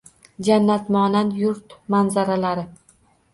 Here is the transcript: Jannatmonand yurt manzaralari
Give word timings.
Jannatmonand 0.45 1.35
yurt 1.41 1.77
manzaralari 1.97 2.65